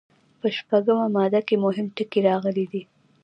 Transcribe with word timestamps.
په 0.39 0.47
شپږمه 0.57 1.07
ماده 1.15 1.41
کې 1.47 1.55
مهم 1.65 1.87
ټکي 1.95 2.19
راغلي 2.29 2.65
دي. 2.71 2.81